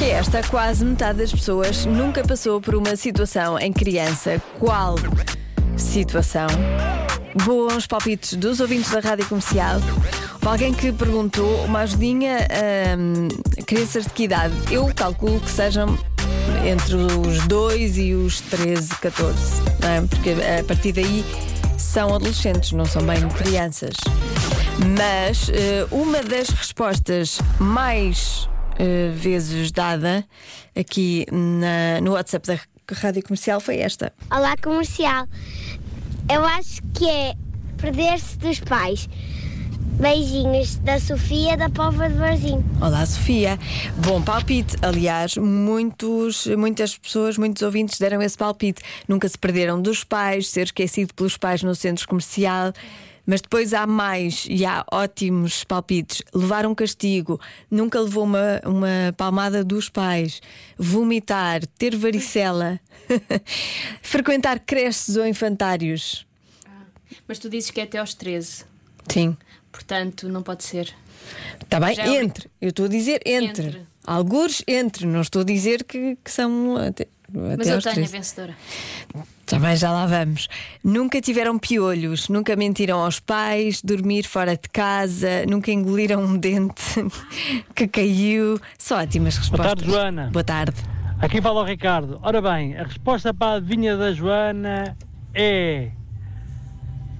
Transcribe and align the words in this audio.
Que 0.00 0.06
é 0.06 0.10
esta, 0.12 0.42
quase 0.44 0.82
metade 0.82 1.18
das 1.18 1.30
pessoas 1.30 1.84
nunca 1.84 2.24
passou 2.24 2.58
por 2.58 2.74
uma 2.74 2.96
situação 2.96 3.58
em 3.58 3.70
criança. 3.70 4.42
Qual 4.58 4.94
situação? 5.76 6.46
Bons 7.44 7.86
palpites 7.86 8.32
dos 8.32 8.60
ouvintes 8.60 8.90
da 8.90 9.00
rádio 9.00 9.26
comercial. 9.26 9.78
Alguém 10.42 10.72
que 10.72 10.90
perguntou 10.90 11.64
uma 11.66 11.80
ajudinha 11.80 12.38
a 12.48 13.62
crianças 13.64 14.04
de 14.04 14.10
que 14.14 14.22
idade? 14.22 14.54
Eu 14.70 14.90
calculo 14.94 15.38
que 15.38 15.50
sejam 15.50 15.98
entre 16.66 16.96
os 16.96 17.46
2 17.46 17.98
e 17.98 18.14
os 18.14 18.40
13, 18.40 18.88
14, 19.02 19.38
não 19.82 19.88
é? 19.90 20.00
Porque 20.00 20.30
a 20.30 20.64
partir 20.64 20.92
daí 20.92 21.22
são 21.76 22.14
adolescentes, 22.14 22.72
não 22.72 22.86
são 22.86 23.02
bem 23.02 23.28
crianças. 23.28 23.96
Mas 24.96 25.50
eh, 25.50 25.86
uma 25.90 26.22
das 26.22 26.48
respostas 26.48 27.38
mais 27.58 28.48
eh, 28.78 29.10
vezes 29.14 29.70
dada 29.72 30.24
aqui 30.78 31.26
na- 31.30 32.00
no 32.00 32.12
WhatsApp 32.12 32.46
da 32.46 32.58
rádio 32.94 33.22
comercial 33.22 33.60
foi 33.60 33.78
esta. 33.78 34.12
Olá, 34.30 34.56
comercial. 34.62 35.26
Eu 36.32 36.44
acho 36.44 36.80
que 36.94 37.08
é 37.08 37.34
perder-se 37.76 38.36
dos 38.38 38.60
pais. 38.60 39.08
Beijinhos 39.98 40.76
da 40.76 40.98
Sofia 40.98 41.56
da 41.58 41.68
Pova 41.68 42.08
de 42.08 42.14
Varzim. 42.16 42.64
Olá, 42.80 43.04
Sofia. 43.04 43.58
Bom 43.98 44.22
palpite. 44.22 44.74
Aliás, 44.80 45.36
muitos, 45.36 46.46
muitas 46.46 46.96
pessoas, 46.96 47.36
muitos 47.36 47.62
ouvintes 47.62 47.98
deram 47.98 48.22
esse 48.22 48.36
palpite. 48.36 48.80
Nunca 49.06 49.28
se 49.28 49.36
perderam 49.36 49.80
dos 49.80 50.02
pais, 50.02 50.48
ser 50.48 50.64
esquecido 50.66 51.12
pelos 51.12 51.36
pais 51.36 51.62
no 51.62 51.74
centro 51.74 52.08
comercial. 52.08 52.72
Mas 53.30 53.40
depois 53.40 53.72
há 53.72 53.86
mais 53.86 54.44
e 54.50 54.66
há 54.66 54.84
ótimos 54.90 55.62
palpites. 55.62 56.20
Levar 56.34 56.66
um 56.66 56.74
castigo, 56.74 57.40
nunca 57.70 58.00
levou 58.00 58.24
uma, 58.24 58.60
uma 58.66 59.14
palmada 59.16 59.62
dos 59.62 59.88
pais, 59.88 60.42
vomitar, 60.76 61.64
ter 61.78 61.94
varicela, 61.94 62.80
frequentar 64.02 64.58
creches 64.58 65.14
ou 65.16 65.24
infantários. 65.24 66.26
Mas 67.28 67.38
tu 67.38 67.48
dizes 67.48 67.70
que 67.70 67.80
é 67.80 67.84
até 67.84 67.98
aos 67.98 68.14
13. 68.14 68.64
Sim. 69.08 69.36
Portanto, 69.70 70.28
não 70.28 70.42
pode 70.42 70.64
ser. 70.64 70.92
Está 71.62 71.78
bem? 71.78 71.94
Já 71.94 72.06
é 72.06 72.20
entre. 72.20 72.50
Eu 72.60 72.70
estou 72.70 72.86
a 72.86 72.88
dizer 72.88 73.22
entre. 73.24 73.68
Entre. 73.68 73.86
Algures 74.12 74.62
entre. 74.66 75.06
Não 75.06 75.20
estou 75.20 75.42
a 75.42 75.44
dizer 75.44 75.84
que, 75.84 76.16
que 76.24 76.30
são 76.30 76.76
até, 76.76 77.06
Mas 77.32 77.68
até 77.68 77.74
eu 77.76 77.80
tenho 77.80 77.92
a 77.92 77.94
13. 77.94 78.12
vencedora. 78.12 78.56
Já 79.48 79.58
bem, 79.58 79.76
já 79.76 79.90
lá 79.92 80.06
vamos. 80.06 80.48
Nunca 80.82 81.20
tiveram 81.20 81.58
piolhos, 81.58 82.28
nunca 82.28 82.54
mentiram 82.56 83.00
aos 83.00 83.18
pais, 83.20 83.82
dormir 83.82 84.24
fora 84.24 84.52
de 84.56 84.68
casa, 84.68 85.44
nunca 85.48 85.70
engoliram 85.72 86.22
um 86.22 86.36
dente 86.38 86.82
que 87.74 87.86
caiu. 87.88 88.60
Só 88.78 89.00
ótimas 89.00 89.36
respostas. 89.36 89.66
tarde, 89.74 89.84
Joana. 89.90 90.28
Boa 90.32 90.44
tarde. 90.44 90.76
Aqui 91.20 91.40
fala 91.42 91.60
o 91.60 91.64
Ricardo. 91.64 92.18
Ora 92.22 92.40
bem, 92.40 92.76
a 92.76 92.84
resposta 92.84 93.32
para 93.34 93.52
a 93.52 93.56
adivinha 93.56 93.96
da 93.96 94.12
Joana 94.12 94.96
é. 95.34 95.90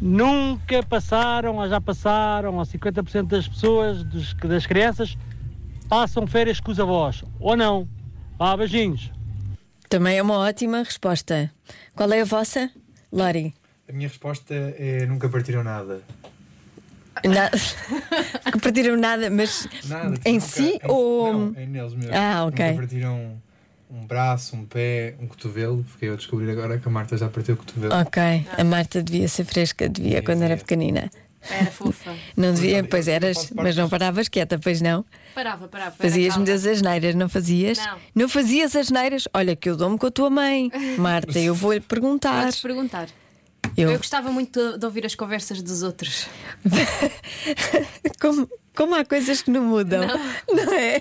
Nunca 0.00 0.82
passaram, 0.82 1.56
ou 1.56 1.68
já 1.68 1.80
passaram, 1.80 2.56
ou 2.56 2.62
50% 2.64 3.26
das 3.28 3.46
pessoas, 3.46 4.02
dos- 4.02 4.34
das 4.34 4.66
crianças, 4.66 5.16
passam 5.88 6.26
férias 6.26 6.60
com 6.60 6.70
os 6.72 6.80
avós. 6.80 7.22
Ou 7.40 7.56
não. 7.56 7.88
Vá, 8.38 8.56
beijinhos. 8.56 9.10
Também 9.88 10.16
é 10.16 10.22
uma 10.22 10.38
ótima 10.38 10.78
resposta. 10.78 11.50
Qual 11.94 12.10
é 12.12 12.20
a 12.22 12.24
vossa? 12.24 12.70
Lori. 13.12 13.54
A 13.88 13.92
minha 13.92 14.08
resposta 14.08 14.54
é 14.54 15.04
nunca 15.06 15.28
partiram 15.28 15.62
nada. 15.62 16.00
Na... 17.24 17.50
que 18.50 18.58
partiram 18.58 18.96
nada, 18.96 19.28
mas 19.28 19.68
Nada. 19.86 20.14
em 20.24 20.34
nunca- 20.34 20.46
si 20.46 20.78
em- 20.82 20.88
ou. 20.88 21.32
Não, 21.32 21.52
é 21.60 21.66
neles 21.66 21.92
mesmo. 21.94 22.14
Ah, 22.14 22.46
ok. 22.46 22.64
Nunca 22.66 22.80
partiram 22.80 23.36
um 23.90 24.06
braço, 24.06 24.56
um 24.56 24.64
pé, 24.64 25.14
um 25.20 25.26
cotovelo. 25.26 25.84
Fiquei 25.84 26.10
a 26.10 26.16
descobrir 26.16 26.50
agora 26.50 26.78
que 26.78 26.88
a 26.88 26.90
Marta 26.90 27.16
já 27.18 27.28
partiu 27.28 27.54
o 27.54 27.58
cotovelo. 27.58 27.92
Ok, 27.94 28.22
a 28.56 28.64
Marta 28.64 29.02
devia 29.02 29.28
ser 29.28 29.44
fresca, 29.44 29.86
devia 29.90 30.22
quando 30.22 30.40
era 30.42 30.56
pequenina. 30.56 31.10
Era 31.50 31.70
fofa. 31.70 32.14
Não 32.36 32.54
devia, 32.54 32.84
pois 32.84 33.08
eras, 33.08 33.50
mas 33.54 33.76
não 33.76 33.88
paravas 33.88 34.28
quieta, 34.28 34.58
pois 34.58 34.80
não? 34.80 35.04
Parava, 35.34 35.66
parava. 35.68 35.96
Fazias 35.96 36.36
muitas 36.36 36.66
asneiras, 36.66 37.14
não 37.14 37.28
fazias? 37.28 37.78
Não. 37.78 37.98
Não 38.14 38.28
fazias 38.28 38.76
asneiras? 38.76 39.26
Olha, 39.34 39.56
que 39.56 39.68
eu 39.68 39.76
dou-me 39.76 39.98
com 39.98 40.06
a 40.06 40.10
tua 40.10 40.30
mãe, 40.30 40.70
Marta, 40.98 41.38
eu 41.38 41.54
vou-lhe 41.54 41.80
perguntar. 41.80 42.44
Podes 42.44 42.60
perguntar. 42.60 43.08
Eu, 43.76 43.90
Eu 43.90 43.96
gostava 43.96 44.30
muito 44.30 44.72
de, 44.72 44.78
de 44.78 44.84
ouvir 44.84 45.06
as 45.06 45.14
conversas 45.14 45.62
dos 45.62 45.82
outros. 45.82 46.26
como, 48.20 48.48
como 48.76 48.94
há 48.94 49.04
coisas 49.04 49.42
que 49.42 49.50
não 49.50 49.62
mudam, 49.64 50.06
não, 50.48 50.72
é? 50.74 51.00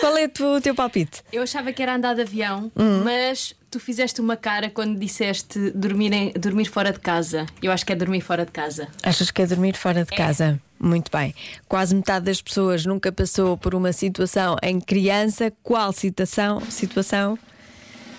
Qual 0.00 0.16
é 0.16 0.24
o 0.24 0.60
teu, 0.60 0.74
palpite? 0.74 1.22
Eu 1.32 1.42
achava 1.42 1.72
que 1.72 1.82
era 1.82 1.94
andar 1.94 2.14
de 2.14 2.22
avião, 2.22 2.70
Hum. 2.76 3.02
mas 3.04 3.54
tu 3.70 3.78
fizeste 3.78 4.20
uma 4.20 4.36
cara 4.36 4.70
quando 4.70 4.98
disseste 4.98 5.70
dormir, 5.72 6.12
em- 6.12 6.32
dormir 6.32 6.66
fora 6.66 6.92
de 6.92 6.98
casa. 7.00 7.46
Eu 7.62 7.70
acho 7.70 7.84
que 7.84 7.92
é 7.92 7.96
dormir 7.96 8.20
fora 8.20 8.44
de 8.46 8.52
casa. 8.52 8.88
Achas 9.02 9.30
que 9.30 9.42
é 9.42 9.46
dormir 9.46 9.76
fora 9.76 10.04
de 10.04 10.10
casa? 10.16 10.60
Muito 10.78 11.10
bem. 11.10 11.34
Quase 11.68 11.94
metade 11.94 12.24
das 12.24 12.40
pessoas 12.40 12.86
nunca 12.86 13.12
passou 13.12 13.56
por 13.58 13.74
uma 13.74 13.92
situação 13.92 14.56
em 14.62 14.80
criança. 14.80 15.52
Qual 15.62 15.92
situação? 15.92 16.60
situação? 16.70 17.38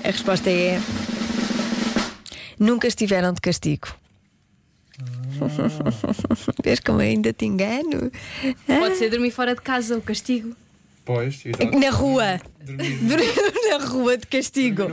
A 0.04 0.08
resposta 0.08 0.50
é. 0.50 0.80
Nunca 2.60 2.88
estiveram 2.88 3.34
de 3.34 3.42
castigo. 3.42 3.88
Vês 6.64 6.80
como 6.80 7.02
eu 7.02 7.08
ainda 7.10 7.34
te 7.34 7.46
engano? 7.46 8.12
Pode 8.68 8.98
ser 8.98 9.10
dormir 9.10 9.32
fora 9.32 9.56
de 9.56 9.62
casa, 9.62 9.98
o 9.98 10.02
castigo. 10.02 10.56
Pois, 11.04 11.42
exato. 11.46 11.80
Na 11.80 11.90
rua. 11.90 12.40
Dormir 12.64 12.98
Dormir 13.02 13.34
na 13.70 13.78
rua 13.86 14.18
de 14.18 14.28
castigo. 14.28 14.84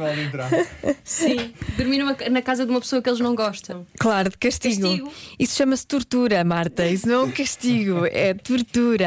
Sim. 1.05 1.53
dormir 1.77 1.99
numa- 1.99 2.17
na 2.31 2.41
casa 2.43 2.65
de 2.65 2.71
uma 2.71 2.81
pessoa 2.81 3.03
que 3.03 3.09
eles 3.11 3.21
não 3.21 3.35
gostam. 3.35 3.87
Claro, 3.99 4.31
de 4.31 4.39
castigo. 4.39 4.83
Castigo. 4.89 5.13
Isso 5.39 5.57
chama-se 5.57 5.87
tortura, 5.87 6.43
Marta. 6.45 6.87
Isso 6.87 7.07
não 7.07 7.15
é 7.15 7.25
um 7.25 7.31
castigo, 7.31 8.07
é 8.07 8.33
tortura. 8.35 9.07